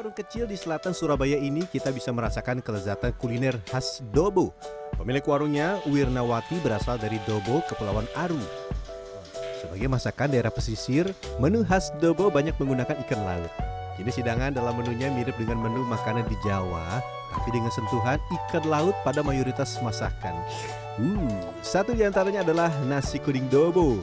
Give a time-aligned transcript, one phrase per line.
[0.00, 4.56] warung kecil di selatan Surabaya ini kita bisa merasakan kelezatan kuliner khas Dobo.
[4.96, 8.40] Pemilik warungnya, Wirnawati, berasal dari Dobo, Kepulauan Aru.
[9.60, 11.04] Sebagai masakan daerah pesisir,
[11.36, 13.52] menu khas Dobo banyak menggunakan ikan laut.
[14.00, 17.04] Jenis hidangan dalam menunya mirip dengan menu makanan di Jawa,
[17.36, 18.16] tapi dengan sentuhan
[18.48, 20.32] ikan laut pada mayoritas masakan.
[20.96, 24.00] Uh, satu di antaranya adalah nasi kuning Dobo.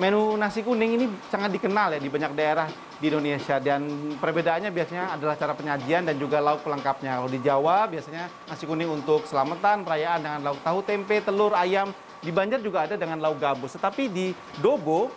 [0.00, 3.88] Menu nasi kuning ini sangat dikenal ya di banyak daerah di Indonesia dan
[4.20, 7.16] perbedaannya biasanya adalah cara penyajian dan juga lauk pelengkapnya.
[7.16, 11.90] Kalau di Jawa biasanya nasi kuning untuk selamatan, perayaan dengan lauk tahu, tempe, telur, ayam.
[12.20, 13.72] Di Banjar juga ada dengan lauk gabus.
[13.80, 15.08] Tetapi di Dobo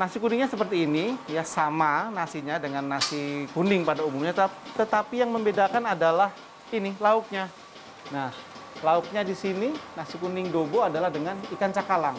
[0.00, 4.34] nasi kuningnya seperti ini ya sama nasinya dengan nasi kuning pada umumnya
[4.74, 6.32] tetapi yang membedakan adalah
[6.72, 7.46] ini lauknya.
[8.10, 8.32] Nah,
[8.80, 12.16] lauknya di sini nasi kuning Dobo adalah dengan ikan cakalang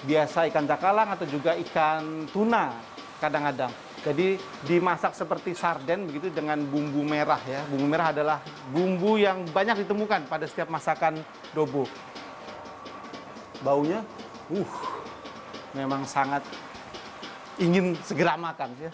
[0.00, 2.72] biasa ikan cakalang atau juga ikan tuna
[3.20, 3.70] kadang-kadang.
[4.00, 7.60] Jadi dimasak seperti sarden begitu dengan bumbu merah ya.
[7.68, 8.40] Bumbu merah adalah
[8.72, 11.20] bumbu yang banyak ditemukan pada setiap masakan
[11.52, 11.84] dobo.
[13.60, 14.00] Baunya,
[14.56, 14.72] uh,
[15.76, 16.40] memang sangat
[17.60, 18.90] ingin segera makan ya.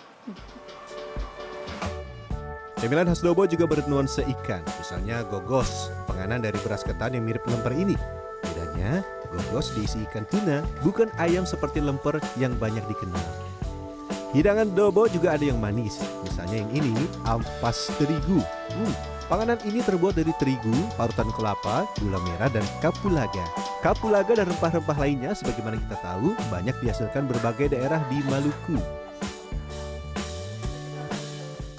[2.77, 7.73] Cemilan khas Dobo juga bernuansa ikan, misalnya gogos, penganan dari beras ketan yang mirip lemper
[7.73, 7.97] ini.
[8.45, 9.01] Bedanya,
[9.33, 13.46] gogos diisi ikan tuna, bukan ayam seperti lemper yang banyak dikenal.
[14.37, 16.93] Hidangan Dobo juga ada yang manis, misalnya yang ini,
[17.25, 18.45] ampas terigu.
[18.69, 18.93] Hmm,
[19.33, 23.49] panganan ini terbuat dari terigu, parutan kelapa, gula merah, dan kapulaga.
[23.81, 28.77] Kapulaga dan rempah-rempah lainnya, sebagaimana kita tahu, banyak dihasilkan berbagai daerah di Maluku.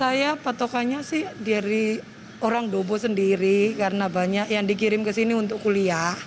[0.02, 2.02] Saya patokannya sih dari
[2.42, 6.18] orang Dobo sendiri karena banyak yang dikirim ke sini untuk kuliah.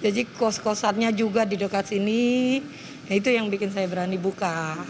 [0.00, 2.56] Jadi kos-kosannya juga di dekat sini.
[3.04, 4.80] Nah, itu yang bikin saya berani buka.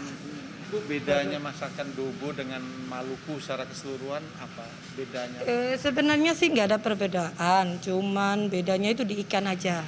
[0.69, 5.41] Bu, bedanya masakan Dobo dengan Maluku secara keseluruhan apa bedanya?
[5.49, 9.81] Eh, sebenarnya sih nggak ada perbedaan, cuman bedanya itu di ikan aja.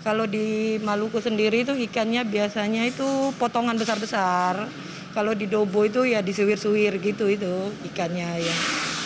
[0.00, 4.72] Kalau di Maluku sendiri itu ikannya biasanya itu potongan besar-besar.
[5.12, 8.56] Kalau di Dobo itu ya disuwir-suwir gitu itu ikannya ya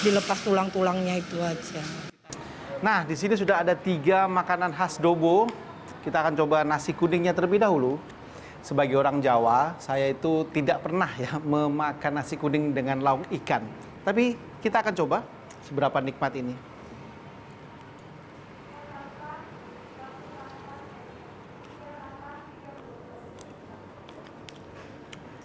[0.07, 1.83] dilepas tulang-tulangnya itu aja.
[2.87, 5.51] Nah, di sini sudah ada tiga makanan khas Dobo.
[6.07, 7.99] Kita akan coba nasi kuningnya terlebih dahulu.
[8.67, 13.63] Sebagai orang Jawa, saya itu tidak pernah ya memakan nasi kuning dengan lauk ikan.
[14.03, 15.23] Tapi kita akan coba
[15.63, 16.55] seberapa nikmat ini.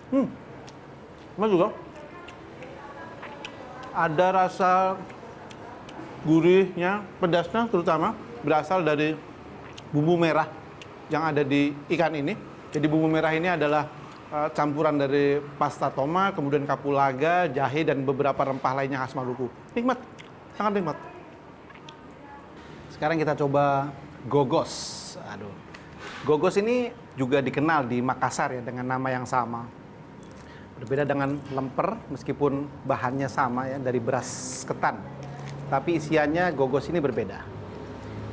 [0.09, 0.28] Hmm,
[1.38, 1.72] Mas juga
[3.94, 4.98] ada rasa
[6.26, 9.14] gurihnya, pedasnya terutama berasal dari
[9.94, 10.50] bumbu merah
[11.14, 12.50] yang ada di ikan ini.
[12.72, 13.84] Jadi bumbu merah ini adalah
[14.32, 19.52] uh, campuran dari pasta toma, kemudian kapulaga, jahe dan beberapa rempah lainnya khas Maluku.
[19.76, 20.00] Nikmat,
[20.56, 20.98] sangat nikmat.
[22.96, 23.92] Sekarang kita coba
[24.32, 24.74] gogos.
[25.36, 25.52] Aduh.
[26.24, 29.68] Gogos ini juga dikenal di Makassar ya dengan nama yang sama.
[30.80, 35.02] Berbeda dengan lemper meskipun bahannya sama ya dari beras ketan.
[35.68, 37.42] Tapi isiannya gogos ini berbeda.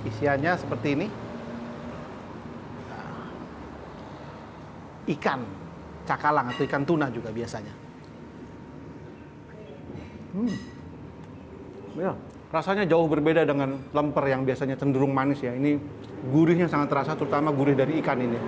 [0.06, 1.06] Isiannya seperti ini.
[5.16, 5.40] Ikan
[6.08, 7.72] cakalang atau ikan tuna juga biasanya.
[10.32, 10.54] Hmm.
[11.98, 12.12] Ya,
[12.52, 15.52] rasanya jauh berbeda dengan lemper yang biasanya cenderung manis ya.
[15.52, 15.76] Ini
[16.32, 18.38] gurihnya sangat terasa terutama gurih dari ikan ini.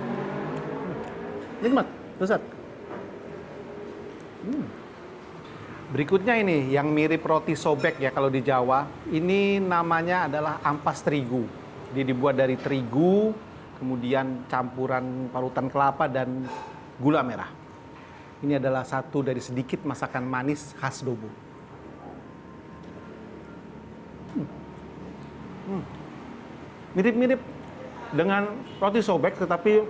[1.61, 2.41] Nikmat, lezat.
[4.41, 4.65] Hmm.
[5.91, 8.87] Berikutnya ini yang mirip roti sobek ya kalau di Jawa.
[9.11, 11.43] Ini namanya adalah ampas terigu.
[11.91, 13.35] Dia dibuat dari terigu,
[13.81, 16.45] kemudian campuran parutan kelapa dan
[17.01, 17.49] gula merah.
[18.45, 21.25] Ini adalah satu dari sedikit masakan manis khas Dobo.
[25.65, 25.83] Hmm.
[26.93, 27.41] Mirip-mirip
[28.13, 29.81] dengan roti sobek tetapi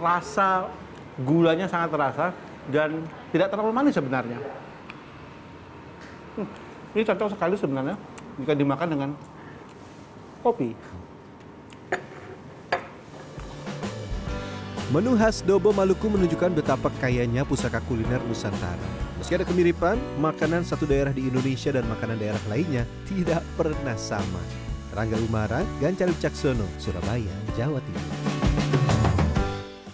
[0.00, 0.72] rasa
[1.20, 2.26] gulanya sangat terasa
[2.72, 4.38] dan tidak terlalu manis sebenarnya.
[6.34, 6.48] Hmm,
[6.96, 7.96] ini cocok sekali sebenarnya
[8.40, 9.10] jika dimakan dengan
[10.42, 10.72] kopi.
[14.92, 18.84] Menu khas Dobo Maluku menunjukkan betapa kayanya pusaka kuliner Nusantara.
[19.16, 24.42] Meski ada kemiripan, makanan satu daerah di Indonesia dan makanan daerah lainnya tidak pernah sama.
[24.92, 28.93] Rangga Umara, Gancar Wicaksono, Surabaya, Jawa Timur.